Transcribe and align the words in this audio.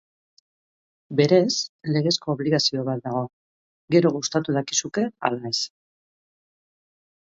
Beraz, 1.19 1.57
legezko 1.97 2.33
obligazio 2.35 2.87
bat 2.89 3.05
dago, 3.11 3.23
gero, 3.99 4.17
gustatu 4.19 4.59
dakizuke 4.61 5.09
ala 5.33 5.49
ez. 5.55 5.57